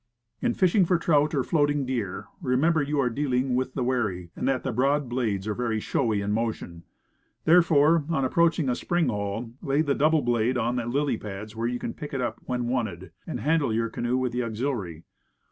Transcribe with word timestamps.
In 0.41 0.55
fishing 0.55 0.83
for 0.83 0.97
trout 0.97 1.35
or 1.35 1.43
floating 1.43 1.85
deer, 1.85 2.25
remember 2.41 2.81
you 2.81 2.99
are 2.99 3.07
dealing 3.11 3.53
with 3.53 3.75
the 3.75 3.83
wary, 3.83 4.31
and 4.35 4.47
that 4.47 4.63
the 4.63 4.71
broad 4.71 5.07
blades 5.07 5.47
are 5.47 5.53
very 5.53 5.79
showy 5.79 6.21
when 6.21 6.29
in 6.29 6.31
motion. 6.31 6.83
Therefore, 7.45 8.05
on 8.09 8.25
approaching 8.25 8.67
a 8.67 8.73
spring 8.75 9.09
hole, 9.09 9.53
lay 9.61 9.83
the 9.83 9.93
double 9.93 10.23
blade 10.23 10.57
on 10.57 10.75
the 10.77 10.87
lily 10.87 11.17
pads 11.17 11.55
where 11.55 11.67
you 11.67 11.77
can 11.77 11.93
pick 11.93 12.15
it 12.15 12.19
up 12.21 12.39
when 12.45 12.67
wanted, 12.67 13.11
and 13.27 13.41
handle 13.41 13.71
your 13.71 13.89
canoe 13.89 14.17
with 14.17 14.31
the 14.31 14.41
auxiliary. 14.41 15.03